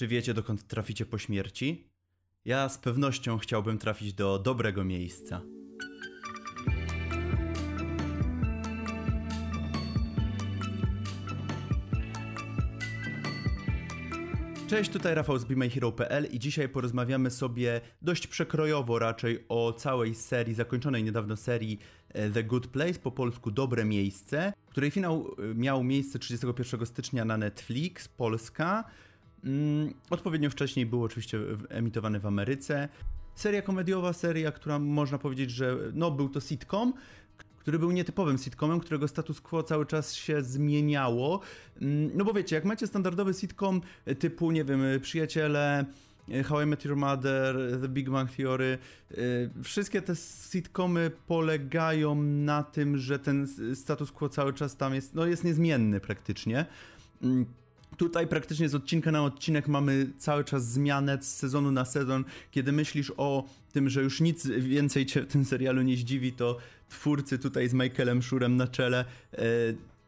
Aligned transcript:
Czy 0.00 0.08
wiecie, 0.08 0.34
dokąd 0.34 0.66
traficie 0.66 1.06
po 1.06 1.18
śmierci? 1.18 1.84
Ja 2.44 2.68
z 2.68 2.78
pewnością 2.78 3.38
chciałbym 3.38 3.78
trafić 3.78 4.12
do 4.12 4.38
dobrego 4.38 4.84
miejsca. 4.84 5.40
Cześć, 14.68 14.90
tutaj 14.90 15.14
Rafał 15.14 15.38
z 15.38 15.44
BeMyHero.pl 15.44 16.28
i 16.32 16.38
dzisiaj 16.38 16.68
porozmawiamy 16.68 17.30
sobie 17.30 17.80
dość 18.02 18.26
przekrojowo 18.26 18.98
raczej 18.98 19.44
o 19.48 19.72
całej 19.72 20.14
serii, 20.14 20.54
zakończonej 20.54 21.04
niedawno 21.04 21.36
serii 21.36 21.78
e, 22.08 22.30
The 22.30 22.44
Good 22.44 22.66
Place, 22.66 22.94
po 22.94 23.10
polsku 23.10 23.50
Dobre 23.50 23.84
Miejsce, 23.84 24.52
której 24.70 24.90
finał 24.90 25.34
e, 25.50 25.54
miał 25.54 25.84
miejsce 25.84 26.18
31 26.18 26.86
stycznia 26.86 27.24
na 27.24 27.36
Netflix, 27.36 28.08
Polska. 28.08 28.84
Mm, 29.44 29.94
odpowiednio 30.10 30.50
wcześniej 30.50 30.86
był 30.86 31.04
oczywiście 31.04 31.38
emitowany 31.68 32.20
w 32.20 32.26
Ameryce. 32.26 32.88
Seria 33.34 33.62
komediowa, 33.62 34.12
seria, 34.12 34.52
która 34.52 34.78
można 34.78 35.18
powiedzieć, 35.18 35.50
że 35.50 35.76
no, 35.94 36.10
był 36.10 36.28
to 36.28 36.40
sitcom, 36.40 36.92
który 37.58 37.78
był 37.78 37.90
nietypowym 37.90 38.38
sitcomem, 38.38 38.80
którego 38.80 39.08
status 39.08 39.40
quo 39.40 39.62
cały 39.62 39.86
czas 39.86 40.14
się 40.14 40.42
zmieniało. 40.42 41.40
Mm, 41.80 42.10
no 42.14 42.24
bo 42.24 42.32
wiecie, 42.32 42.56
jak 42.56 42.64
macie 42.64 42.86
standardowy 42.86 43.34
sitcom 43.34 43.80
typu, 44.18 44.50
nie 44.50 44.64
wiem, 44.64 44.82
Przyjaciele, 45.02 45.84
How 46.44 46.62
I 46.62 46.66
Met 46.66 46.84
Your 46.84 46.96
Mother, 46.96 47.56
The 47.82 47.88
Big 47.88 48.10
Bang 48.10 48.30
Theory, 48.30 48.78
wszystkie 49.64 50.02
te 50.02 50.16
sitcomy 50.16 51.10
polegają 51.26 52.14
na 52.22 52.62
tym, 52.62 52.98
że 52.98 53.18
ten 53.18 53.46
status 53.74 54.12
quo 54.12 54.28
cały 54.28 54.52
czas 54.52 54.76
tam 54.76 54.94
jest, 54.94 55.14
no 55.14 55.26
jest 55.26 55.44
niezmienny 55.44 56.00
praktycznie. 56.00 56.66
Tutaj 58.00 58.26
praktycznie 58.26 58.68
z 58.68 58.74
odcinka 58.74 59.12
na 59.12 59.24
odcinek 59.24 59.68
mamy 59.68 60.06
cały 60.18 60.44
czas 60.44 60.68
zmianę 60.68 61.18
z 61.22 61.36
sezonu 61.36 61.72
na 61.72 61.84
sezon. 61.84 62.24
Kiedy 62.50 62.72
myślisz 62.72 63.12
o 63.16 63.44
tym, 63.72 63.88
że 63.88 64.02
już 64.02 64.20
nic 64.20 64.46
więcej 64.46 65.06
cię 65.06 65.22
w 65.22 65.26
tym 65.26 65.44
serialu 65.44 65.82
nie 65.82 65.96
zdziwi, 65.96 66.32
to 66.32 66.58
twórcy 66.88 67.38
tutaj 67.38 67.68
z 67.68 67.74
Michaelem 67.74 68.22
Shurem 68.22 68.56
na 68.56 68.66
czele 68.68 69.04
e, 69.32 69.38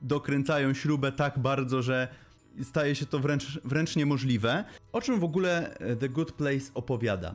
dokręcają 0.02 0.74
śrubę 0.74 1.12
tak 1.12 1.38
bardzo, 1.38 1.82
że 1.82 2.08
staje 2.62 2.94
się 2.94 3.06
to 3.06 3.18
wręcz, 3.18 3.60
wręcz 3.64 3.96
niemożliwe. 3.96 4.64
O 4.92 5.00
czym 5.00 5.20
w 5.20 5.24
ogóle 5.24 5.78
e, 5.78 5.96
The 5.96 6.08
Good 6.08 6.32
Place 6.32 6.64
opowiada? 6.74 7.34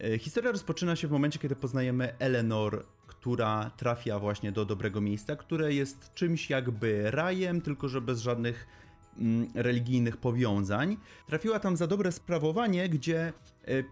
E, 0.00 0.18
historia 0.18 0.52
rozpoczyna 0.52 0.96
się 0.96 1.08
w 1.08 1.10
momencie, 1.10 1.38
kiedy 1.38 1.56
poznajemy 1.56 2.18
Eleanor, 2.18 2.84
która 3.06 3.70
trafia 3.76 4.18
właśnie 4.18 4.52
do 4.52 4.64
dobrego 4.64 5.00
miejsca, 5.00 5.36
które 5.36 5.74
jest 5.74 6.14
czymś 6.14 6.50
jakby 6.50 7.10
rajem, 7.10 7.60
tylko 7.60 7.88
że 7.88 8.00
bez 8.00 8.20
żadnych 8.20 8.66
religijnych 9.54 10.16
powiązań. 10.16 10.96
Trafiła 11.26 11.60
tam 11.60 11.76
za 11.76 11.86
dobre 11.86 12.12
sprawowanie, 12.12 12.88
gdzie 12.88 13.32
e, 13.64 13.84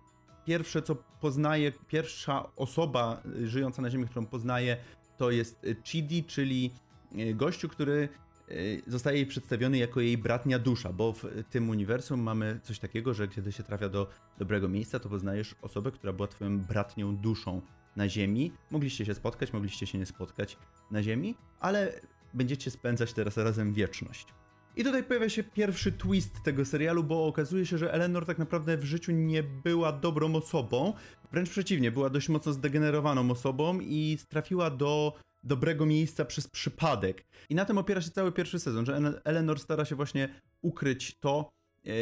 pierwsze 0.46 0.82
co 0.82 0.94
poznaje, 1.20 1.72
pierwsza 1.88 2.56
osoba 2.56 3.22
e, 3.42 3.46
żyjąca 3.46 3.82
na 3.82 3.90
Ziemi, 3.90 4.06
którą 4.06 4.26
poznaje, 4.26 4.76
to 5.16 5.30
jest 5.30 5.64
e, 5.64 5.82
Chidi, 5.84 6.24
czyli 6.24 6.72
gościu, 7.34 7.68
który 7.68 8.08
zostaje 8.86 9.16
jej 9.16 9.26
przedstawiony 9.26 9.78
jako 9.78 10.00
jej 10.00 10.18
bratnia 10.18 10.58
dusza, 10.58 10.92
bo 10.92 11.12
w 11.12 11.24
tym 11.50 11.70
uniwersum 11.70 12.20
mamy 12.20 12.60
coś 12.62 12.78
takiego, 12.78 13.14
że 13.14 13.28
kiedy 13.28 13.52
się 13.52 13.62
trafia 13.62 13.88
do 13.88 14.10
dobrego 14.38 14.68
miejsca, 14.68 14.98
to 14.98 15.08
poznajesz 15.08 15.54
osobę, 15.62 15.90
która 15.92 16.12
była 16.12 16.28
twoją 16.28 16.60
bratnią 16.60 17.16
duszą 17.16 17.62
na 17.96 18.08
Ziemi. 18.08 18.52
Mogliście 18.70 19.06
się 19.06 19.14
spotkać, 19.14 19.52
mogliście 19.52 19.86
się 19.86 19.98
nie 19.98 20.06
spotkać 20.06 20.56
na 20.90 21.02
Ziemi, 21.02 21.34
ale 21.60 22.00
będziecie 22.34 22.70
spędzać 22.70 23.12
teraz 23.12 23.36
razem 23.36 23.72
wieczność. 23.72 24.26
I 24.76 24.84
tutaj 24.84 25.04
pojawia 25.04 25.28
się 25.28 25.44
pierwszy 25.44 25.92
twist 25.92 26.42
tego 26.42 26.64
serialu, 26.64 27.04
bo 27.04 27.26
okazuje 27.26 27.66
się, 27.66 27.78
że 27.78 27.92
Eleanor 27.92 28.26
tak 28.26 28.38
naprawdę 28.38 28.76
w 28.76 28.84
życiu 28.84 29.12
nie 29.12 29.42
była 29.42 29.92
dobrą 29.92 30.34
osobą. 30.34 30.92
Wręcz 31.32 31.50
przeciwnie, 31.50 31.90
była 31.90 32.10
dość 32.10 32.28
mocno 32.28 32.52
zdegenerowaną 32.52 33.30
osobą 33.30 33.80
i 33.80 34.18
trafiła 34.28 34.70
do 34.70 35.12
dobrego 35.44 35.86
miejsca 35.86 36.24
przez 36.24 36.48
przypadek. 36.48 37.24
I 37.48 37.54
na 37.54 37.64
tym 37.64 37.78
opiera 37.78 38.00
się 38.00 38.10
cały 38.10 38.32
pierwszy 38.32 38.58
sezon, 38.58 38.86
że 38.86 39.20
Eleanor 39.24 39.60
stara 39.60 39.84
się 39.84 39.94
właśnie 39.94 40.28
ukryć 40.62 41.18
to, 41.20 41.50
yy, 41.84 41.92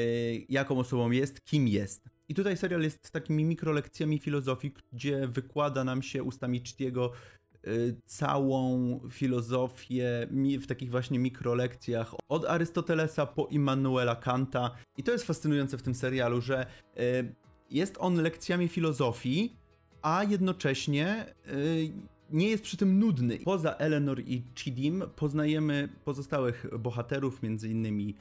jaką 0.48 0.78
osobą 0.78 1.10
jest, 1.10 1.44
kim 1.44 1.68
jest. 1.68 2.08
I 2.28 2.34
tutaj 2.34 2.56
serial 2.56 2.82
jest 2.82 3.10
takimi 3.10 3.44
mikrolekcjami 3.44 4.18
filozofii, 4.18 4.72
gdzie 4.92 5.28
wykłada 5.28 5.84
nam 5.84 6.02
się 6.02 6.22
ustami 6.22 6.60
Chitiego 6.64 7.12
Y, 7.12 7.43
całą 8.06 9.00
filozofię 9.10 10.28
w 10.60 10.66
takich 10.66 10.90
właśnie 10.90 11.18
mikrolekcjach 11.18 12.14
od 12.28 12.44
Arystotelesa 12.44 13.26
po 13.26 13.46
Immanuela 13.46 14.16
Kanta. 14.16 14.70
I 14.96 15.02
to 15.02 15.12
jest 15.12 15.24
fascynujące 15.24 15.78
w 15.78 15.82
tym 15.82 15.94
serialu, 15.94 16.40
że 16.40 16.66
y, 16.98 17.34
jest 17.70 17.96
on 18.00 18.22
lekcjami 18.22 18.68
filozofii, 18.68 19.56
a 20.02 20.24
jednocześnie 20.24 21.34
y, 21.48 21.92
nie 22.30 22.48
jest 22.48 22.62
przy 22.62 22.76
tym 22.76 22.98
nudny. 22.98 23.38
Poza 23.44 23.74
Eleanor 23.74 24.20
i 24.20 24.42
Chidim 24.54 25.04
poznajemy 25.16 25.88
pozostałych 26.04 26.66
bohaterów, 26.78 27.42
między 27.42 27.68
innymi 27.68 28.14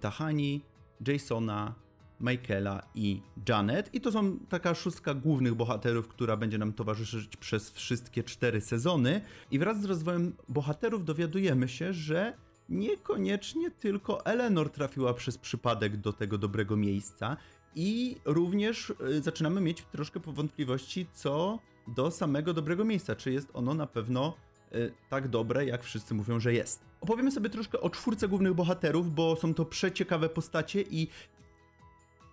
Tahani, 0.00 0.62
Jasona, 1.06 1.74
Michaela 2.20 2.82
i 2.94 3.20
Janet. 3.48 3.94
I 3.94 4.00
to 4.00 4.12
są 4.12 4.38
taka 4.38 4.74
szóstka 4.74 5.14
głównych 5.14 5.54
bohaterów, 5.54 6.08
która 6.08 6.36
będzie 6.36 6.58
nam 6.58 6.72
towarzyszyć 6.72 7.36
przez 7.36 7.70
wszystkie 7.70 8.22
cztery 8.22 8.60
sezony. 8.60 9.20
I 9.50 9.58
wraz 9.58 9.80
z 9.80 9.84
rozwojem 9.84 10.32
bohaterów 10.48 11.04
dowiadujemy 11.04 11.68
się, 11.68 11.92
że 11.92 12.32
niekoniecznie 12.68 13.70
tylko 13.70 14.26
Eleanor 14.26 14.70
trafiła 14.70 15.14
przez 15.14 15.38
przypadek 15.38 15.96
do 15.96 16.12
tego 16.12 16.38
dobrego 16.38 16.76
miejsca. 16.76 17.36
I 17.74 18.16
również 18.24 18.90
y, 18.90 19.22
zaczynamy 19.22 19.60
mieć 19.60 19.82
troszkę 19.82 20.20
powątpliwości 20.20 21.06
co 21.12 21.58
do 21.88 22.10
samego 22.10 22.54
dobrego 22.54 22.84
miejsca. 22.84 23.16
Czy 23.16 23.32
jest 23.32 23.48
ono 23.54 23.74
na 23.74 23.86
pewno 23.86 24.34
y, 24.74 24.92
tak 25.10 25.28
dobre, 25.28 25.66
jak 25.66 25.84
wszyscy 25.84 26.14
mówią, 26.14 26.40
że 26.40 26.52
jest. 26.52 26.84
Opowiemy 27.00 27.30
sobie 27.30 27.50
troszkę 27.50 27.80
o 27.80 27.90
czwórce 27.90 28.28
głównych 28.28 28.54
bohaterów, 28.54 29.14
bo 29.14 29.36
są 29.36 29.54
to 29.54 29.64
przeciekawe 29.64 30.28
postacie 30.28 30.82
i 30.82 31.08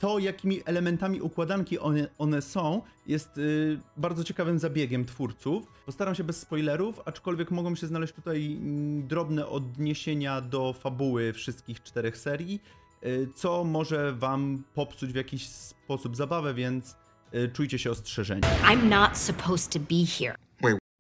to, 0.03 0.19
jakimi 0.19 0.61
elementami 0.65 1.21
układanki 1.21 1.79
one, 1.79 2.07
one 2.17 2.41
są, 2.41 2.81
jest 3.07 3.37
y, 3.37 3.79
bardzo 3.97 4.23
ciekawym 4.23 4.59
zabiegiem 4.59 5.05
twórców. 5.05 5.67
Postaram 5.85 6.15
się 6.15 6.23
bez 6.23 6.37
spoilerów, 6.37 7.01
aczkolwiek 7.05 7.51
mogą 7.51 7.75
się 7.75 7.87
znaleźć 7.87 8.13
tutaj 8.13 8.57
y, 8.99 9.07
drobne 9.07 9.47
odniesienia 9.47 10.41
do 10.41 10.73
fabuły 10.73 11.33
wszystkich 11.33 11.83
czterech 11.83 12.17
serii, 12.17 12.61
y, 13.03 13.27
co 13.35 13.63
może 13.63 14.13
wam 14.13 14.63
popsuć 14.73 15.13
w 15.13 15.15
jakiś 15.15 15.47
sposób 15.47 16.15
zabawę, 16.15 16.53
więc 16.53 16.95
y, 17.33 17.49
czujcie 17.53 17.79
się 17.79 17.91
ostrzeżeni. 17.91 18.41
I'm 18.41 18.89
not 18.89 19.17
supposed 19.17 19.73
to 19.73 19.79
be 19.79 20.05
here. 20.19 20.35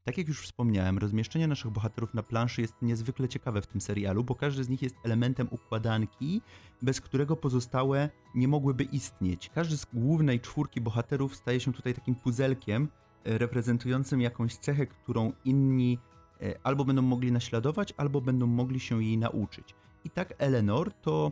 Tak 0.03 0.17
jak 0.17 0.27
już 0.27 0.41
wspomniałem, 0.41 0.97
rozmieszczenie 0.97 1.47
naszych 1.47 1.71
bohaterów 1.71 2.13
na 2.13 2.23
planszy 2.23 2.61
jest 2.61 2.73
niezwykle 2.81 3.29
ciekawe 3.29 3.61
w 3.61 3.67
tym 3.67 3.81
serialu, 3.81 4.23
bo 4.23 4.35
każdy 4.35 4.63
z 4.63 4.69
nich 4.69 4.81
jest 4.81 4.95
elementem 5.03 5.47
układanki, 5.51 6.41
bez 6.81 7.01
którego 7.01 7.35
pozostałe 7.35 8.09
nie 8.35 8.47
mogłyby 8.47 8.83
istnieć. 8.83 9.49
Każdy 9.55 9.77
z 9.77 9.85
głównej 9.85 10.39
czwórki 10.39 10.81
bohaterów 10.81 11.35
staje 11.35 11.59
się 11.59 11.73
tutaj 11.73 11.93
takim 11.93 12.15
puzelkiem 12.15 12.89
e, 13.23 13.37
reprezentującym 13.37 14.21
jakąś 14.21 14.55
cechę, 14.55 14.87
którą 14.87 15.31
inni 15.45 15.97
e, 16.41 16.59
albo 16.63 16.85
będą 16.85 17.01
mogli 17.01 17.31
naśladować, 17.31 17.93
albo 17.97 18.21
będą 18.21 18.47
mogli 18.47 18.79
się 18.79 19.03
jej 19.03 19.17
nauczyć. 19.17 19.75
I 20.03 20.09
tak 20.09 20.33
Eleanor 20.37 20.93
to 20.93 21.31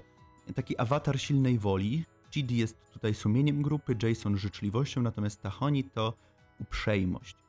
taki 0.55 0.77
awatar 0.77 1.19
silnej 1.19 1.59
woli. 1.59 2.05
GD 2.35 2.51
jest 2.51 2.77
tutaj 2.93 3.13
sumieniem 3.13 3.61
grupy, 3.61 3.95
Jason 4.03 4.37
życzliwością, 4.37 5.01
natomiast 5.01 5.41
Tahoni 5.41 5.83
to 5.83 6.13
uprzejmość. 6.59 7.40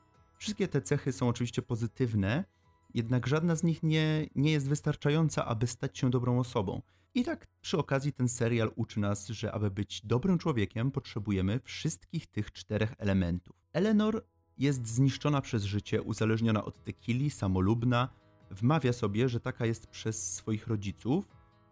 Wszystkie 0.43 0.67
te 0.67 0.81
cechy 0.81 1.11
są 1.11 1.27
oczywiście 1.27 1.61
pozytywne, 1.61 2.43
jednak 2.93 3.27
żadna 3.27 3.55
z 3.55 3.63
nich 3.63 3.83
nie, 3.83 4.27
nie 4.35 4.51
jest 4.51 4.69
wystarczająca, 4.69 5.45
aby 5.45 5.67
stać 5.67 5.97
się 5.97 6.09
dobrą 6.09 6.39
osobą. 6.39 6.81
I 7.15 7.23
tak 7.23 7.47
przy 7.61 7.77
okazji 7.77 8.13
ten 8.13 8.29
serial 8.29 8.71
uczy 8.75 8.99
nas, 8.99 9.27
że 9.27 9.51
aby 9.51 9.71
być 9.71 10.01
dobrym 10.05 10.37
człowiekiem, 10.37 10.91
potrzebujemy 10.91 11.59
wszystkich 11.63 12.27
tych 12.27 12.51
czterech 12.51 12.93
elementów. 12.97 13.55
Eleanor 13.73 14.25
jest 14.57 14.87
zniszczona 14.87 15.41
przez 15.41 15.63
życie, 15.63 16.01
uzależniona 16.01 16.65
od 16.65 16.83
tequili, 16.83 17.29
samolubna, 17.29 18.09
wmawia 18.51 18.93
sobie, 18.93 19.29
że 19.29 19.39
taka 19.39 19.65
jest 19.65 19.87
przez 19.87 20.33
swoich 20.33 20.67
rodziców 20.67 21.27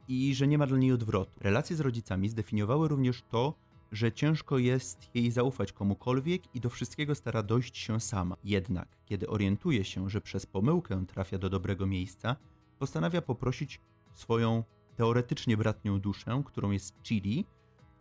i 0.07 0.35
że 0.35 0.47
nie 0.47 0.57
ma 0.57 0.67
dla 0.67 0.77
niej 0.77 0.91
odwrotu. 0.91 1.39
Relacje 1.41 1.75
z 1.75 1.79
rodzicami 1.79 2.29
zdefiniowały 2.29 2.87
również 2.87 3.21
to, 3.21 3.55
że 3.91 4.11
ciężko 4.11 4.57
jest 4.57 5.15
jej 5.15 5.31
zaufać 5.31 5.73
komukolwiek 5.73 6.55
i 6.55 6.59
do 6.59 6.69
wszystkiego 6.69 7.15
stara 7.15 7.43
dojść 7.43 7.77
się 7.77 7.99
sama. 7.99 8.37
Jednak, 8.43 8.97
kiedy 9.05 9.27
orientuje 9.27 9.85
się, 9.85 10.09
że 10.09 10.21
przez 10.21 10.45
pomyłkę 10.45 11.05
trafia 11.07 11.37
do 11.37 11.49
dobrego 11.49 11.87
miejsca, 11.87 12.35
postanawia 12.79 13.21
poprosić 13.21 13.81
swoją 14.11 14.63
teoretycznie 14.95 15.57
bratnią 15.57 15.99
duszę, 15.99 16.43
którą 16.45 16.71
jest 16.71 16.95
Chili, 17.03 17.45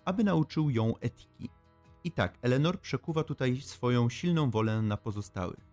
aby 0.04 0.24
nauczył 0.24 0.70
ją 0.70 0.94
etyki. 0.96 1.50
I 2.04 2.10
tak, 2.12 2.38
Eleanor 2.42 2.80
przekuwa 2.80 3.24
tutaj 3.24 3.60
swoją 3.60 4.08
silną 4.08 4.50
wolę 4.50 4.82
na 4.82 4.96
pozostałych. 4.96 5.70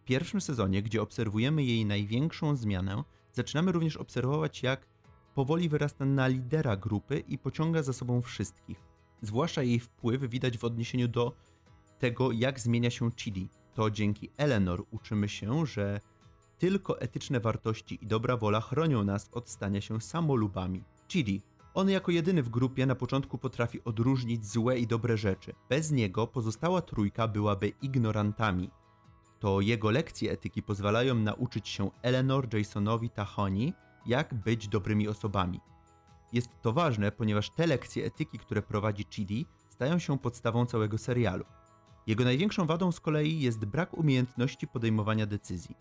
W 0.00 0.04
pierwszym 0.04 0.40
sezonie, 0.40 0.82
gdzie 0.82 1.02
obserwujemy 1.02 1.64
jej 1.64 1.86
największą 1.86 2.56
zmianę, 2.56 3.04
zaczynamy 3.32 3.72
również 3.72 3.96
obserwować, 3.96 4.62
jak 4.62 4.88
powoli 5.34 5.68
wyrasta 5.68 6.04
na 6.04 6.26
lidera 6.26 6.76
grupy 6.76 7.18
i 7.18 7.38
pociąga 7.38 7.82
za 7.82 7.92
sobą 7.92 8.22
wszystkich. 8.22 8.88
Zwłaszcza 9.22 9.62
jej 9.62 9.80
wpływ 9.80 10.22
widać 10.22 10.58
w 10.58 10.64
odniesieniu 10.64 11.08
do 11.08 11.36
tego, 11.98 12.32
jak 12.32 12.60
zmienia 12.60 12.90
się 12.90 13.10
Chidi. 13.10 13.48
To 13.74 13.90
dzięki 13.90 14.30
Eleanor 14.36 14.84
uczymy 14.90 15.28
się, 15.28 15.66
że 15.66 16.00
tylko 16.58 17.00
etyczne 17.00 17.40
wartości 17.40 17.98
i 18.02 18.06
dobra 18.06 18.36
wola 18.36 18.60
chronią 18.60 19.04
nas 19.04 19.28
od 19.32 19.50
stania 19.50 19.80
się 19.80 20.00
samolubami. 20.00 20.84
Chidi. 21.08 21.42
On 21.74 21.90
jako 21.90 22.12
jedyny 22.12 22.42
w 22.42 22.48
grupie 22.48 22.86
na 22.86 22.94
początku 22.94 23.38
potrafi 23.38 23.84
odróżnić 23.84 24.46
złe 24.46 24.78
i 24.78 24.86
dobre 24.86 25.16
rzeczy. 25.16 25.54
Bez 25.68 25.90
niego 25.90 26.26
pozostała 26.26 26.82
trójka 26.82 27.28
byłaby 27.28 27.72
ignorantami. 27.82 28.70
To 29.38 29.60
jego 29.60 29.90
lekcje 29.90 30.32
etyki 30.32 30.62
pozwalają 30.62 31.14
nauczyć 31.14 31.68
się 31.68 31.90
Eleanor, 32.02 32.54
Jasonowi, 32.54 33.10
Tahoni, 33.10 33.72
jak 34.06 34.34
być 34.34 34.68
dobrymi 34.68 35.08
osobami. 35.08 35.60
Jest 36.32 36.48
to 36.62 36.72
ważne, 36.72 37.12
ponieważ 37.12 37.50
te 37.50 37.66
lekcje 37.66 38.04
etyki, 38.04 38.38
które 38.38 38.62
prowadzi 38.62 39.04
Chidi, 39.10 39.46
stają 39.68 39.98
się 39.98 40.18
podstawą 40.18 40.66
całego 40.66 40.98
serialu. 40.98 41.44
Jego 42.06 42.24
największą 42.24 42.66
wadą 42.66 42.92
z 42.92 43.00
kolei 43.00 43.40
jest 43.40 43.64
brak 43.64 43.94
umiejętności 43.94 44.66
podejmowania 44.66 45.26
decyzji. 45.26 45.76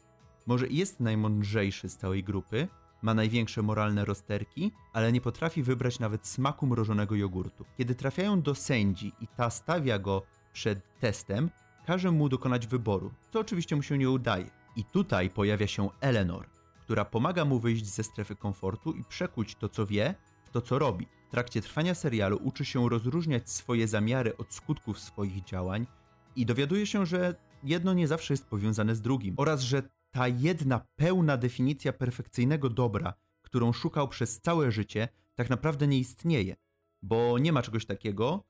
Może 0.46 0.68
jest 0.68 1.00
najmądrzejszy 1.00 1.90
z 1.90 1.98
całej 1.98 2.24
grupy, 2.24 2.68
ma 3.02 3.14
największe 3.14 3.62
moralne 3.62 4.06
rozterki, 4.06 4.72
ale 4.94 5.12
nie 5.12 5.22
potrafi 5.22 5.64
wybrać 5.64 6.00
nawet 6.00 6.28
smaku 6.28 6.68
mrożonego 6.68 7.16
jogurtu. 7.16 7.66
Kiedy 7.78 7.96
trafiają 7.96 8.42
do 8.42 8.56
sędzi 8.56 9.14
i 9.22 9.28
ta 9.28 9.50
stawia 9.50 10.00
go 10.00 10.22
przed 10.54 11.00
testem, 11.00 11.50
każe 11.86 12.12
mu 12.12 12.30
dokonać 12.30 12.68
wyboru, 12.68 13.12
co 13.30 13.40
oczywiście 13.40 13.76
mu 13.76 13.84
się 13.84 13.98
nie 13.98 14.10
udaje. 14.10 14.50
I 14.76 14.84
tutaj 14.84 15.30
pojawia 15.30 15.68
się 15.68 15.90
Eleanor, 16.02 16.46
która 16.82 17.06
pomaga 17.06 17.46
mu 17.46 17.60
wyjść 17.60 17.86
ze 17.86 18.04
strefy 18.04 18.36
komfortu 18.36 18.92
i 18.94 19.04
przekuć 19.04 19.56
to, 19.56 19.70
co 19.70 19.86
wie, 19.86 20.16
to, 20.58 20.62
co 20.62 20.80
robi. 20.80 21.08
W 21.28 21.32
trakcie 21.32 21.62
trwania 21.62 21.96
serialu 21.96 22.40
uczy 22.44 22.66
się 22.66 22.90
rozróżniać 22.90 23.50
swoje 23.50 23.88
zamiary 23.88 24.38
od 24.38 24.54
skutków 24.54 25.00
swoich 25.00 25.44
działań 25.44 25.88
i 26.36 26.46
dowiaduje 26.46 26.86
się, 26.86 27.06
że 27.06 27.36
jedno 27.64 27.94
nie 27.94 28.08
zawsze 28.08 28.34
jest 28.34 28.46
powiązane 28.46 28.96
z 28.96 29.02
drugim 29.02 29.36
oraz 29.38 29.62
że 29.62 29.84
ta 30.12 30.28
jedna 30.28 30.82
pełna 30.96 31.38
definicja 31.38 31.94
perfekcyjnego 31.94 32.70
dobra, 32.70 33.14
którą 33.42 33.74
szukał 33.74 34.08
przez 34.08 34.42
całe 34.42 34.72
życie, 34.72 35.08
tak 35.36 35.50
naprawdę 35.50 35.88
nie 35.88 36.00
istnieje, 36.00 36.56
bo 37.02 37.40
nie 37.40 37.54
ma 37.54 37.62
czegoś 37.62 37.86
takiego, 37.86 38.44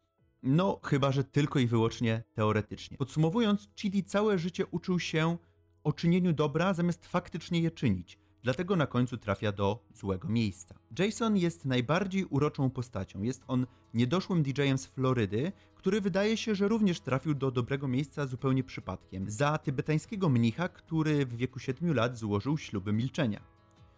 no 0.43 0.79
chyba 0.83 1.11
że 1.11 1.23
tylko 1.23 1.59
i 1.59 1.67
wyłącznie 1.67 2.23
teoretycznie. 2.33 2.97
Podsumowując, 2.97 3.69
Chidi 3.79 4.03
całe 4.03 4.39
życie 4.39 4.65
uczył 4.65 4.99
się 4.99 5.37
o 5.83 5.93
czynieniu 5.93 6.33
dobra 6.33 6.73
zamiast 6.73 7.05
faktycznie 7.05 7.59
je 7.59 7.71
czynić. 7.71 8.19
Dlatego 8.47 8.75
na 8.75 8.87
końcu 8.87 9.17
trafia 9.17 9.51
do 9.51 9.79
złego 9.93 10.27
miejsca. 10.27 10.75
Jason 10.99 11.37
jest 11.37 11.65
najbardziej 11.65 12.25
uroczą 12.25 12.69
postacią. 12.69 13.21
Jest 13.21 13.43
on 13.47 13.67
niedoszłym 13.93 14.43
DJ-em 14.43 14.77
z 14.77 14.85
Florydy, 14.85 15.51
który 15.75 16.01
wydaje 16.01 16.37
się, 16.37 16.55
że 16.55 16.67
również 16.67 16.99
trafił 16.99 17.33
do 17.33 17.51
dobrego 17.51 17.87
miejsca 17.87 18.25
zupełnie 18.25 18.63
przypadkiem. 18.63 19.29
Za 19.29 19.57
tybetańskiego 19.57 20.29
mnicha, 20.29 20.69
który 20.69 21.25
w 21.25 21.35
wieku 21.35 21.59
7 21.59 21.93
lat 21.93 22.17
złożył 22.17 22.57
śluby 22.57 22.93
milczenia. 22.93 23.41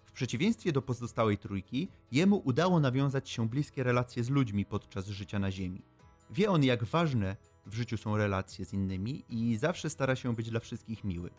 W 0.06 0.12
przeciwieństwie 0.12 0.72
do 0.72 0.82
pozostałej 0.82 1.38
trójki, 1.38 1.88
jemu 2.12 2.42
udało 2.46 2.80
nawiązać 2.80 3.30
się 3.30 3.50
bliskie 3.50 3.84
relacje 3.84 4.24
z 4.24 4.30
ludźmi 4.30 4.66
podczas 4.66 5.08
życia 5.08 5.40
na 5.40 5.52
Ziemi. 5.52 5.82
Wie 6.30 6.50
on, 6.50 6.64
jak 6.64 6.84
ważne 6.84 7.38
w 7.66 7.74
życiu 7.76 7.98
są 7.98 8.18
relacje 8.18 8.66
z 8.66 8.74
innymi 8.74 9.26
i 9.30 9.58
zawsze 9.58 9.90
stara 9.90 10.16
się 10.16 10.36
być 10.36 10.50
dla 10.50 10.60
wszystkich 10.60 11.04
miły. 11.04 11.30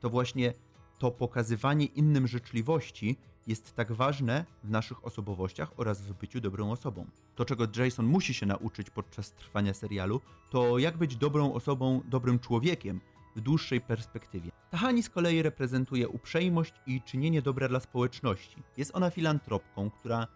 To 0.00 0.10
właśnie 0.10 0.54
to 1.02 1.10
pokazywanie 1.10 1.86
innym 1.86 2.26
życzliwości 2.26 3.16
jest 3.46 3.74
tak 3.74 3.92
ważne 3.92 4.44
w 4.64 4.70
naszych 4.70 5.06
osobowościach 5.06 5.72
oraz 5.76 6.02
w 6.02 6.12
byciu 6.12 6.40
dobrą 6.40 6.72
osobą. 6.72 7.06
To, 7.34 7.44
czego 7.44 7.66
Jason 7.76 8.06
musi 8.06 8.34
się 8.34 8.46
nauczyć 8.46 8.90
podczas 8.90 9.32
trwania 9.32 9.74
serialu, 9.74 10.20
to 10.50 10.78
jak 10.78 10.96
być 10.96 11.16
dobrą 11.16 11.52
osobą, 11.52 12.00
dobrym 12.08 12.38
człowiekiem 12.38 13.00
w 13.36 13.40
dłuższej 13.40 13.80
perspektywie. 13.80 14.50
Tahani 14.70 15.02
z 15.02 15.10
kolei 15.10 15.42
reprezentuje 15.42 16.08
uprzejmość 16.08 16.74
i 16.86 17.02
czynienie 17.02 17.42
dobra 17.42 17.68
dla 17.68 17.80
społeczności. 17.80 18.62
Jest 18.76 18.96
ona 18.96 19.10
filantropką, 19.10 19.90
która 19.90 20.26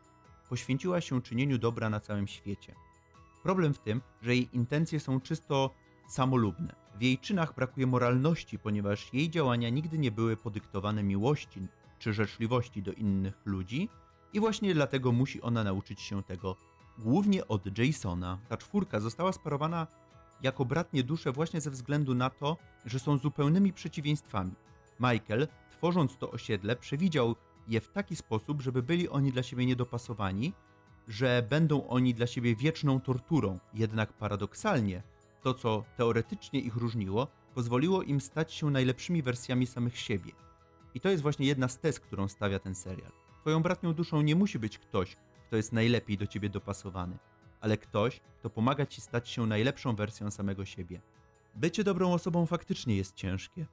poświęciła 0.48 1.00
się 1.00 1.22
czynieniu 1.22 1.58
dobra 1.58 1.90
na 1.90 2.00
całym 2.00 2.26
świecie. 2.26 2.74
Problem 3.42 3.74
w 3.74 3.78
tym, 3.78 4.00
że 4.22 4.36
jej 4.36 4.48
intencje 4.52 5.00
są 5.00 5.20
czysto 5.20 5.70
samolubne. 6.06 6.74
W 6.98 7.02
jej 7.02 7.18
czynach 7.18 7.54
brakuje 7.54 7.86
moralności, 7.86 8.58
ponieważ 8.58 9.14
jej 9.14 9.30
działania 9.30 9.68
nigdy 9.68 9.98
nie 9.98 10.10
były 10.10 10.36
podyktowane 10.36 11.02
miłości 11.02 11.60
czy 11.98 12.12
życzliwości 12.12 12.82
do 12.82 12.92
innych 12.92 13.40
ludzi 13.44 13.88
i 14.32 14.40
właśnie 14.40 14.74
dlatego 14.74 15.12
musi 15.12 15.42
ona 15.42 15.64
nauczyć 15.64 16.00
się 16.00 16.22
tego 16.22 16.56
głównie 16.98 17.48
od 17.48 17.78
Jasona. 17.78 18.38
Ta 18.48 18.56
czwórka 18.56 19.00
została 19.00 19.32
sparowana 19.32 19.86
jako 20.42 20.64
bratnie 20.64 21.02
dusze 21.02 21.32
właśnie 21.32 21.60
ze 21.60 21.70
względu 21.70 22.14
na 22.14 22.30
to, 22.30 22.56
że 22.84 22.98
są 22.98 23.18
zupełnymi 23.18 23.72
przeciwieństwami. 23.72 24.52
Michael, 25.00 25.48
tworząc 25.70 26.18
to 26.18 26.30
osiedle, 26.30 26.76
przewidział 26.76 27.36
je 27.68 27.80
w 27.80 27.88
taki 27.88 28.16
sposób, 28.16 28.62
żeby 28.62 28.82
byli 28.82 29.08
oni 29.08 29.32
dla 29.32 29.42
siebie 29.42 29.66
niedopasowani, 29.66 30.52
że 31.08 31.46
będą 31.50 31.86
oni 31.86 32.14
dla 32.14 32.26
siebie 32.26 32.56
wieczną 32.56 33.00
torturą. 33.00 33.58
Jednak 33.74 34.12
paradoksalnie, 34.12 35.02
to, 35.46 35.54
co 35.54 35.84
teoretycznie 35.96 36.60
ich 36.60 36.76
różniło, 36.76 37.26
pozwoliło 37.54 38.02
im 38.02 38.20
stać 38.20 38.52
się 38.52 38.70
najlepszymi 38.70 39.22
wersjami 39.22 39.66
samych 39.66 39.98
siebie. 39.98 40.32
I 40.94 41.00
to 41.00 41.08
jest 41.08 41.22
właśnie 41.22 41.46
jedna 41.46 41.68
z 41.68 41.78
tez, 41.78 42.00
którą 42.00 42.28
stawia 42.28 42.58
ten 42.58 42.74
serial. 42.74 43.12
Twoją 43.40 43.62
bratnią 43.62 43.94
duszą 43.94 44.22
nie 44.22 44.36
musi 44.36 44.58
być 44.58 44.78
ktoś, 44.78 45.16
kto 45.46 45.56
jest 45.56 45.72
najlepiej 45.72 46.18
do 46.18 46.26
ciebie 46.26 46.48
dopasowany, 46.48 47.18
ale 47.60 47.76
ktoś, 47.76 48.20
kto 48.38 48.50
pomaga 48.50 48.86
ci 48.86 49.00
stać 49.00 49.28
się 49.28 49.46
najlepszą 49.46 49.96
wersją 49.96 50.30
samego 50.30 50.64
siebie. 50.64 51.00
Bycie 51.54 51.84
dobrą 51.84 52.12
osobą 52.12 52.46
faktycznie 52.46 52.96
jest 52.96 53.14
ciężkie. 53.14 53.66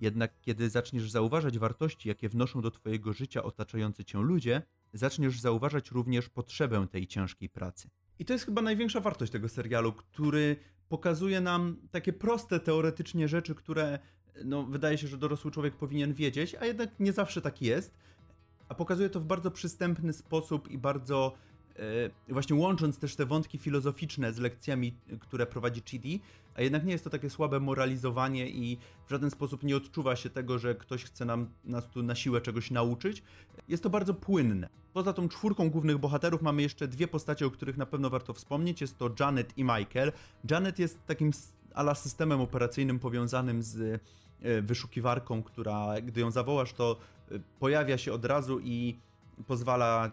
Jednak 0.00 0.40
kiedy 0.40 0.70
zaczniesz 0.70 1.10
zauważać 1.10 1.58
wartości, 1.58 2.08
jakie 2.08 2.28
wnoszą 2.28 2.60
do 2.60 2.70
twojego 2.70 3.12
życia 3.12 3.42
otaczający 3.42 4.04
cię 4.04 4.18
ludzie, 4.18 4.62
zaczniesz 4.92 5.40
zauważać 5.40 5.90
również 5.90 6.28
potrzebę 6.28 6.86
tej 6.90 7.06
ciężkiej 7.06 7.48
pracy. 7.48 7.88
I 8.18 8.24
to 8.24 8.32
jest 8.32 8.44
chyba 8.44 8.62
największa 8.62 9.00
wartość 9.00 9.32
tego 9.32 9.48
serialu, 9.48 9.92
który 9.92 10.56
pokazuje 10.88 11.40
nam 11.40 11.76
takie 11.90 12.12
proste 12.12 12.60
teoretycznie 12.60 13.28
rzeczy, 13.28 13.54
które 13.54 13.98
no, 14.44 14.62
wydaje 14.62 14.98
się, 14.98 15.06
że 15.06 15.18
dorosły 15.18 15.50
człowiek 15.50 15.76
powinien 15.76 16.14
wiedzieć, 16.14 16.54
a 16.54 16.66
jednak 16.66 17.00
nie 17.00 17.12
zawsze 17.12 17.42
tak 17.42 17.62
jest. 17.62 17.94
A 18.68 18.74
pokazuje 18.74 19.10
to 19.10 19.20
w 19.20 19.24
bardzo 19.24 19.50
przystępny 19.50 20.12
sposób 20.12 20.68
i 20.68 20.78
bardzo 20.78 21.34
właśnie 22.28 22.56
łącząc 22.56 22.98
też 22.98 23.16
te 23.16 23.26
wątki 23.26 23.58
filozoficzne 23.58 24.32
z 24.32 24.38
lekcjami, 24.38 24.94
które 25.20 25.46
prowadzi 25.46 25.82
Chidi, 25.86 26.20
a 26.54 26.62
jednak 26.62 26.84
nie 26.84 26.92
jest 26.92 27.04
to 27.04 27.10
takie 27.10 27.30
słabe 27.30 27.60
moralizowanie 27.60 28.48
i 28.48 28.78
w 29.06 29.10
żaden 29.10 29.30
sposób 29.30 29.62
nie 29.62 29.76
odczuwa 29.76 30.16
się 30.16 30.30
tego, 30.30 30.58
że 30.58 30.74
ktoś 30.74 31.04
chce 31.04 31.24
nam, 31.24 31.48
nas 31.64 31.88
tu 31.88 32.02
na 32.02 32.14
siłę 32.14 32.40
czegoś 32.40 32.70
nauczyć. 32.70 33.22
Jest 33.68 33.82
to 33.82 33.90
bardzo 33.90 34.14
płynne. 34.14 34.68
Poza 34.92 35.12
tą 35.12 35.28
czwórką 35.28 35.70
głównych 35.70 35.98
bohaterów 35.98 36.42
mamy 36.42 36.62
jeszcze 36.62 36.88
dwie 36.88 37.08
postacie, 37.08 37.46
o 37.46 37.50
których 37.50 37.76
na 37.76 37.86
pewno 37.86 38.10
warto 38.10 38.32
wspomnieć. 38.32 38.80
Jest 38.80 38.98
to 38.98 39.10
Janet 39.20 39.58
i 39.58 39.64
Michael. 39.64 40.12
Janet 40.50 40.78
jest 40.78 41.06
takim 41.06 41.30
ala 41.74 41.94
systemem 41.94 42.40
operacyjnym 42.40 42.98
powiązanym 42.98 43.62
z 43.62 44.02
e, 44.42 44.62
wyszukiwarką, 44.62 45.42
która 45.42 46.00
gdy 46.00 46.20
ją 46.20 46.30
zawołasz, 46.30 46.72
to 46.72 46.96
e, 47.30 47.34
pojawia 47.60 47.98
się 47.98 48.12
od 48.12 48.24
razu 48.24 48.60
i 48.60 48.98
pozwala 49.46 50.10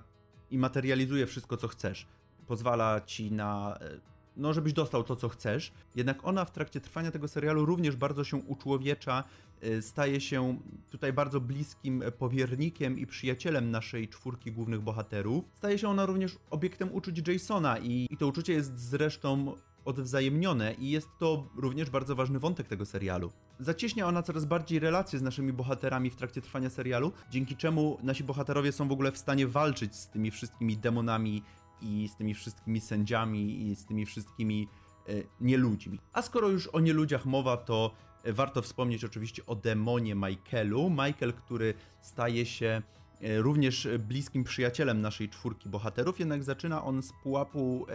i 0.52 0.58
materializuje 0.58 1.26
wszystko, 1.26 1.58
co 1.58 1.68
chcesz. 1.68 2.08
Pozwala 2.48 3.02
ci 3.02 3.32
na 3.32 3.78
e, 3.82 4.16
no, 4.38 4.54
żebyś 4.54 4.74
dostał 4.74 5.04
to, 5.04 5.16
co 5.16 5.30
chcesz. 5.30 5.72
Jednak 5.96 6.28
ona 6.28 6.46
w 6.46 6.52
trakcie 6.52 6.82
trwania 6.82 7.12
tego 7.12 7.28
serialu 7.28 7.66
również 7.66 7.96
bardzo 7.96 8.24
się 8.24 8.38
uczłowiecza, 8.38 9.24
y, 9.64 9.82
staje 9.82 10.22
się 10.22 10.58
tutaj 10.92 11.14
bardzo 11.14 11.42
bliskim 11.42 12.04
powiernikiem 12.18 13.00
i 13.00 13.08
przyjacielem 13.08 13.72
naszej 13.72 14.08
czwórki 14.08 14.52
głównych 14.52 14.82
bohaterów. 14.82 15.46
Staje 15.54 15.80
się 15.80 15.88
ona 15.88 16.06
również 16.06 16.38
obiektem 16.50 16.90
uczuć 16.94 17.28
Jasona 17.28 17.78
i, 17.78 18.08
i 18.10 18.18
to 18.18 18.28
uczucie 18.28 18.54
jest 18.54 18.80
zresztą 18.80 19.56
odwzajemnione 19.86 20.74
i 20.74 20.90
jest 20.90 21.10
to 21.20 21.48
również 21.56 21.90
bardzo 21.90 22.16
ważny 22.16 22.40
wątek 22.40 22.68
tego 22.68 22.86
serialu. 22.86 23.32
Zacieśnia 23.60 24.08
ona 24.08 24.24
coraz 24.24 24.46
bardziej 24.46 24.80
relacje 24.80 25.20
z 25.20 25.22
naszymi 25.22 25.54
bohaterami 25.54 26.10
w 26.10 26.16
trakcie 26.16 26.42
trwania 26.42 26.70
serialu, 26.70 27.12
dzięki 27.30 27.56
czemu 27.56 27.98
nasi 28.04 28.24
bohaterowie 28.24 28.72
są 28.72 28.88
w 28.88 28.92
ogóle 28.92 29.12
w 29.12 29.18
stanie 29.18 29.48
walczyć 29.48 29.96
z 29.96 30.08
tymi 30.08 30.32
wszystkimi 30.32 30.78
demonami 30.78 31.44
i 31.82 32.10
z 32.14 32.16
tymi 32.16 32.34
wszystkimi 32.34 32.82
sędziami 32.82 33.62
i 33.62 33.76
z 33.76 33.86
tymi 33.86 34.06
wszystkimi 34.06 34.68
e, 35.08 35.12
nieludźmi. 35.42 36.00
A 36.14 36.22
skoro 36.22 36.50
już 36.50 36.68
o 36.68 36.80
nieludziach 36.80 37.26
mowa, 37.26 37.58
to 37.58 37.92
e, 38.24 38.34
warto 38.34 38.62
wspomnieć 38.62 39.04
oczywiście 39.04 39.46
o 39.46 39.56
demonie 39.56 40.16
Michaelu. 40.16 40.90
Michael, 40.90 41.34
który 41.34 41.74
staje 42.02 42.46
się 42.46 42.82
e, 43.22 43.42
również 43.42 43.88
bliskim 44.00 44.44
przyjacielem 44.44 45.02
naszej 45.02 45.30
czwórki 45.30 45.70
bohaterów, 45.70 46.20
jednak 46.20 46.44
zaczyna 46.44 46.84
on 46.84 47.04
z 47.04 47.12
pułapu 47.24 47.86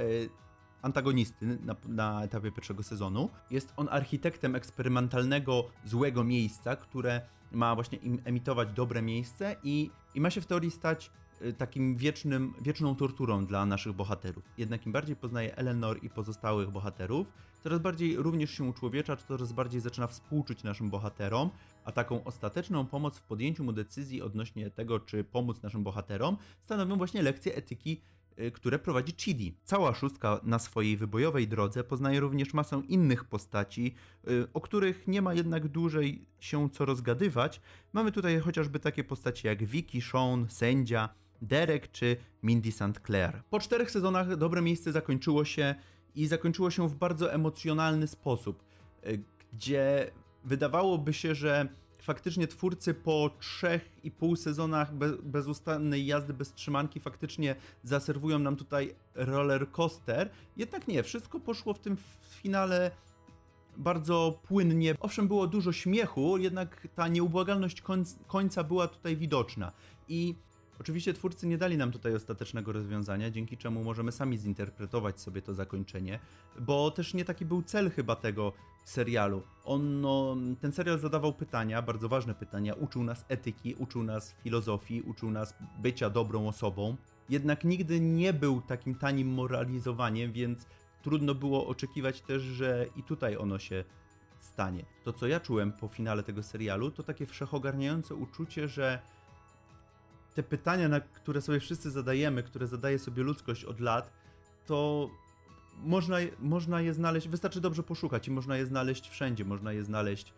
antagonisty 0.82 1.58
na, 1.64 1.76
na, 1.88 2.24
etapie 2.24 2.52
pierwszego 2.52 2.82
sezonu. 2.82 3.30
Jest 3.50 3.72
on 3.76 3.88
architektem 3.90 4.54
eksperymentalnego 4.54 5.64
złego 5.84 6.24
miejsca, 6.24 6.76
które 6.76 7.20
ma 7.52 7.74
właśnie 7.74 7.98
emitować 8.24 8.68
dobre 8.72 9.02
miejsce 9.02 9.56
i, 9.62 9.90
i 10.14 10.20
ma 10.20 10.30
się 10.30 10.40
w 10.40 10.46
teorii 10.46 10.70
stać 10.70 11.10
y, 11.42 11.52
takim 11.52 11.96
wiecznym, 11.96 12.54
wieczną 12.62 12.96
torturą 12.96 13.46
dla 13.46 13.66
naszych 13.66 13.92
bohaterów. 13.92 14.44
Jednak 14.58 14.86
im 14.86 14.92
bardziej 14.92 15.16
poznaje 15.16 15.56
Eleanor 15.56 16.04
i 16.04 16.10
pozostałych 16.10 16.70
bohaterów, 16.70 17.26
coraz 17.62 17.78
bardziej 17.78 18.16
również 18.16 18.50
się 18.50 18.64
uczłowiecza, 18.64 19.16
coraz 19.16 19.52
bardziej 19.52 19.80
zaczyna 19.80 20.06
współczuć 20.06 20.62
naszym 20.62 20.90
bohaterom, 20.90 21.50
a 21.84 21.92
taką 21.92 22.24
ostateczną 22.24 22.86
pomoc 22.86 23.18
w 23.18 23.22
podjęciu 23.22 23.64
mu 23.64 23.72
decyzji 23.72 24.22
odnośnie 24.22 24.70
tego, 24.70 25.00
czy 25.00 25.24
pomóc 25.24 25.62
naszym 25.62 25.84
bohaterom, 25.84 26.36
stanowią 26.64 26.96
właśnie 26.96 27.22
lekcje 27.22 27.54
etyki 27.54 28.00
które 28.52 28.78
prowadzi 28.78 29.12
Chidi. 29.16 29.54
Cała 29.64 29.94
szóstka 29.94 30.40
na 30.42 30.58
swojej 30.58 30.96
wybojowej 30.96 31.48
drodze 31.48 31.84
poznaje 31.84 32.20
również 32.20 32.54
masę 32.54 32.82
innych 32.88 33.24
postaci, 33.24 33.94
y, 34.28 34.46
o 34.54 34.60
których 34.60 35.08
nie 35.08 35.22
ma 35.22 35.34
jednak 35.34 35.68
dłużej 35.68 36.24
się 36.40 36.70
co 36.70 36.84
rozgadywać. 36.84 37.60
Mamy 37.92 38.12
tutaj 38.12 38.40
chociażby 38.40 38.80
takie 38.80 39.04
postacie 39.04 39.48
jak 39.48 39.64
Vicky, 39.64 40.00
Sean, 40.02 40.46
Sędzia, 40.48 41.08
Derek 41.42 41.92
czy 41.92 42.16
Mindy 42.42 42.72
St. 42.72 43.00
Clair. 43.06 43.42
Po 43.50 43.60
czterech 43.60 43.90
sezonach 43.90 44.36
dobre 44.36 44.62
miejsce 44.62 44.92
zakończyło 44.92 45.44
się 45.44 45.74
i 46.14 46.26
zakończyło 46.26 46.70
się 46.70 46.88
w 46.88 46.94
bardzo 46.94 47.32
emocjonalny 47.32 48.06
sposób, 48.06 48.62
y, 49.06 49.22
gdzie 49.52 50.10
wydawałoby 50.44 51.12
się, 51.12 51.34
że 51.34 51.68
faktycznie 52.02 52.46
twórcy 52.46 52.94
po 52.94 53.30
trzech 53.40 53.90
i 54.04 54.10
pół 54.10 54.36
sezonach 54.36 54.94
be, 54.94 55.12
bezustannej 55.22 56.06
jazdy 56.06 56.34
bez 56.34 56.52
trzymanki 56.52 57.00
faktycznie 57.00 57.56
zaserwują 57.82 58.38
nam 58.38 58.56
tutaj 58.56 58.94
roller 59.14 59.70
coaster. 59.70 60.30
Jednak 60.56 60.88
nie, 60.88 61.02
wszystko 61.02 61.40
poszło 61.40 61.74
w 61.74 61.78
tym 61.78 61.96
finale 62.30 62.90
bardzo 63.76 64.40
płynnie. 64.42 64.94
Owszem, 65.00 65.28
było 65.28 65.46
dużo 65.46 65.72
śmiechu, 65.72 66.38
jednak 66.38 66.88
ta 66.94 67.08
nieubłagalność 67.08 67.82
końca 68.26 68.64
była 68.64 68.88
tutaj 68.88 69.16
widoczna. 69.16 69.72
I 70.08 70.34
Oczywiście 70.80 71.14
twórcy 71.14 71.46
nie 71.46 71.58
dali 71.58 71.76
nam 71.76 71.92
tutaj 71.92 72.14
ostatecznego 72.14 72.72
rozwiązania, 72.72 73.30
dzięki 73.30 73.56
czemu 73.56 73.84
możemy 73.84 74.12
sami 74.12 74.38
zinterpretować 74.38 75.20
sobie 75.20 75.42
to 75.42 75.54
zakończenie, 75.54 76.18
bo 76.60 76.90
też 76.90 77.14
nie 77.14 77.24
taki 77.24 77.44
był 77.44 77.62
cel 77.62 77.90
chyba 77.90 78.16
tego 78.16 78.52
serialu. 78.84 79.42
On, 79.64 80.00
no, 80.00 80.36
ten 80.60 80.72
serial 80.72 80.98
zadawał 80.98 81.32
pytania, 81.32 81.82
bardzo 81.82 82.08
ważne 82.08 82.34
pytania, 82.34 82.74
uczył 82.74 83.04
nas 83.04 83.24
etyki, 83.28 83.74
uczył 83.74 84.02
nas 84.02 84.34
filozofii, 84.42 85.02
uczył 85.02 85.30
nas 85.30 85.54
bycia 85.78 86.10
dobrą 86.10 86.48
osobą. 86.48 86.96
Jednak 87.28 87.64
nigdy 87.64 88.00
nie 88.00 88.32
był 88.32 88.60
takim 88.60 88.94
tanim 88.94 89.28
moralizowaniem, 89.28 90.32
więc 90.32 90.66
trudno 91.02 91.34
było 91.34 91.66
oczekiwać 91.66 92.20
też, 92.20 92.42
że 92.42 92.86
i 92.96 93.02
tutaj 93.02 93.36
ono 93.36 93.58
się 93.58 93.84
stanie. 94.38 94.84
To, 95.04 95.12
co 95.12 95.26
ja 95.26 95.40
czułem 95.40 95.72
po 95.72 95.88
finale 95.88 96.22
tego 96.22 96.42
serialu, 96.42 96.90
to 96.90 97.02
takie 97.02 97.26
wszechogarniające 97.26 98.14
uczucie, 98.14 98.68
że 98.68 98.98
te 100.34 100.42
pytania, 100.42 100.88
na 100.88 101.00
które 101.00 101.40
sobie 101.40 101.60
wszyscy 101.60 101.90
zadajemy, 101.90 102.42
które 102.42 102.66
zadaje 102.66 102.98
sobie 102.98 103.22
ludzkość 103.22 103.64
od 103.64 103.80
lat, 103.80 104.10
to 104.66 105.10
można, 105.76 106.16
można 106.38 106.80
je 106.80 106.94
znaleźć, 106.94 107.28
wystarczy 107.28 107.60
dobrze 107.60 107.82
poszukać 107.82 108.28
i 108.28 108.30
można 108.30 108.56
je 108.56 108.66
znaleźć 108.66 109.08
wszędzie, 109.08 109.44
można 109.44 109.72
je 109.72 109.84
znaleźć 109.84 110.32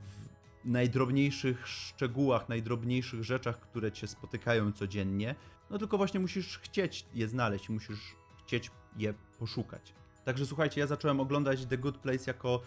w 0.00 0.68
najdrobniejszych 0.68 1.68
szczegółach, 1.68 2.48
najdrobniejszych 2.48 3.24
rzeczach, 3.24 3.60
które 3.60 3.92
cię 3.92 4.06
spotykają 4.06 4.72
codziennie. 4.72 5.34
No 5.70 5.78
tylko 5.78 5.96
właśnie 5.96 6.20
musisz 6.20 6.58
chcieć 6.58 7.06
je 7.14 7.28
znaleźć, 7.28 7.68
musisz 7.68 8.16
chcieć 8.44 8.70
je 8.96 9.14
poszukać. 9.38 9.94
Także 10.24 10.46
słuchajcie, 10.46 10.80
ja 10.80 10.86
zacząłem 10.86 11.20
oglądać 11.20 11.66
The 11.66 11.78
Good 11.78 11.98
Place 11.98 12.24
jako 12.26 12.60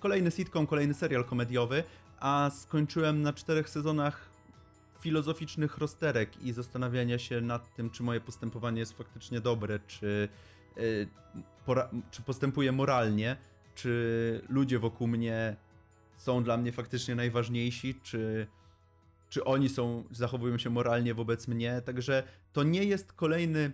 kolejny 0.00 0.30
sitcom, 0.30 0.66
kolejny 0.66 0.94
serial 0.94 1.24
komediowy, 1.24 1.84
a 2.20 2.50
skończyłem 2.54 3.22
na 3.22 3.32
czterech 3.32 3.68
sezonach 3.68 4.27
filozoficznych 5.00 5.78
rozterek 5.78 6.42
i 6.42 6.52
zastanawiania 6.52 7.18
się 7.18 7.40
nad 7.40 7.74
tym, 7.74 7.90
czy 7.90 8.02
moje 8.02 8.20
postępowanie 8.20 8.80
jest 8.80 8.92
faktycznie 8.92 9.40
dobre, 9.40 9.78
czy, 9.86 10.28
yy, 10.76 11.08
czy 12.10 12.22
postępuję 12.22 12.72
moralnie, 12.72 13.36
czy 13.74 14.42
ludzie 14.48 14.78
wokół 14.78 15.06
mnie 15.06 15.56
są 16.16 16.44
dla 16.44 16.56
mnie 16.56 16.72
faktycznie 16.72 17.14
najważniejsi, 17.14 17.94
czy, 18.02 18.46
czy 19.28 19.44
oni 19.44 19.68
są, 19.68 20.04
zachowują 20.10 20.58
się 20.58 20.70
moralnie 20.70 21.14
wobec 21.14 21.48
mnie. 21.48 21.82
Także 21.84 22.22
to 22.52 22.62
nie 22.62 22.84
jest 22.84 23.12
kolejny 23.12 23.72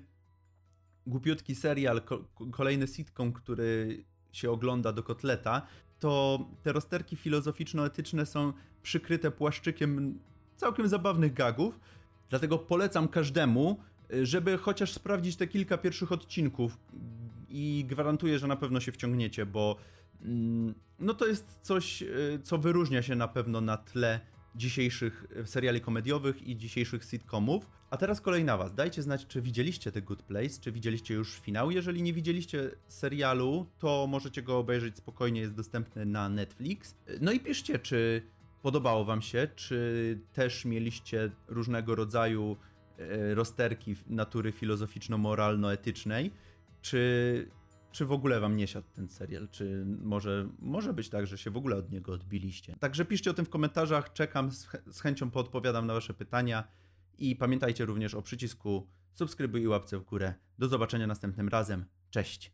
głupiutki 1.07 1.55
serial, 1.55 2.03
ko 2.03 2.25
kolejny 2.53 2.87
sitcom, 2.87 3.33
który 3.33 4.05
się 4.33 4.51
ogląda 4.51 4.93
do 4.93 5.03
kotleta. 5.03 5.67
To 5.99 6.39
te 6.63 6.73
rozterki 6.73 7.17
filozoficzno-etyczne 7.17 8.27
są 8.27 8.53
przykryte 8.83 9.31
płaszczykiem 9.31 10.19
całkiem 10.57 10.89
zabawnych 10.89 11.35
gagów. 11.35 11.81
Dlatego 12.31 12.59
polecam 12.59 13.09
każdemu, 13.09 13.81
y, 14.15 14.27
żeby 14.27 14.59
chociaż 14.59 14.93
sprawdzić 14.93 15.37
te 15.37 15.47
kilka 15.47 15.79
pierwszych 15.79 16.13
odcinków 16.13 16.79
i 17.49 17.85
gwarantuję, 17.89 18.39
że 18.39 18.47
na 18.47 18.57
pewno 18.57 18.81
się 18.81 18.93
wciągniecie, 18.93 19.47
bo 19.47 19.77
mm, 20.23 20.75
no 20.99 21.15
to 21.15 21.27
jest 21.27 21.59
coś, 21.63 22.03
y, 22.03 22.41
co 22.43 22.59
wyróżnia 22.59 23.03
się 23.03 23.15
na 23.15 23.29
pewno 23.29 23.61
na 23.61 23.77
tle 23.77 24.21
dzisiejszych 24.57 25.27
y, 25.37 25.47
seriali 25.47 25.81
komediowych 25.81 26.49
i 26.49 26.57
dzisiejszych 26.57 27.05
sitcomów. 27.05 27.71
A 27.91 27.97
teraz 27.97 28.21
kolej 28.21 28.45
na 28.45 28.57
Was. 28.57 28.75
Dajcie 28.75 29.03
znać, 29.03 29.27
czy 29.27 29.43
widzieliście 29.43 29.93
The 29.93 30.03
Good 30.03 30.23
Place, 30.23 30.61
czy 30.61 30.73
widzieliście 30.73 31.15
już 31.15 31.41
finał. 31.41 31.71
Jeżeli 31.71 32.03
nie 32.03 32.13
widzieliście 32.13 32.71
serialu, 32.89 33.67
to 33.79 34.07
możecie 34.07 34.43
go 34.43 34.59
obejrzeć 34.59 34.97
spokojnie, 34.97 35.41
jest 35.41 35.55
dostępny 35.55 36.07
na 36.07 36.29
Netflix. 36.29 36.95
No 37.21 37.33
i 37.33 37.41
piszcie, 37.41 37.79
czy 37.79 38.23
Podobało 38.65 39.05
Wam 39.05 39.23
się? 39.23 39.49
Czy 39.57 40.21
też 40.33 40.65
mieliście 40.65 41.31
różnego 41.49 41.95
rodzaju 41.95 42.57
e, 42.99 43.35
rozterki 43.35 43.97
natury 44.07 44.53
filozoficzno-moralno-etycznej? 44.53 46.31
Czy, 46.83 47.49
czy 47.93 48.05
w 48.07 48.13
ogóle 48.13 48.41
Wam 48.41 48.57
nie 48.57 48.67
siadł 48.67 48.87
ten 48.95 49.09
serial? 49.09 49.49
Czy 49.49 49.85
może, 49.87 50.49
może 50.59 50.93
być 50.93 51.09
tak, 51.09 51.27
że 51.27 51.39
się 51.39 51.51
w 51.51 51.57
ogóle 51.57 51.77
od 51.77 51.91
niego 51.91 52.13
odbiliście? 52.13 52.77
Także 52.81 53.05
piszcie 53.05 53.31
o 53.31 53.35
tym 53.35 53.45
w 53.45 53.51
komentarzach, 53.51 54.13
czekam, 54.13 54.51
z, 54.53 54.69
z 54.91 55.01
chęcią 55.01 55.31
poodpowiadam 55.31 55.87
na 55.87 55.95
Wasze 55.95 56.15
pytania 56.15 56.65
i 57.19 57.37
pamiętajcie 57.37 57.85
również 57.85 58.15
o 58.15 58.23
przycisku 58.23 58.87
subskrybuj 59.15 59.63
i 59.63 59.69
łapce 59.69 59.99
w 59.99 60.05
górę. 60.05 60.35
Do 60.59 60.69
zobaczenia 60.69 61.07
następnym 61.07 61.49
razem. 61.49 61.85
Cześć! 62.11 62.53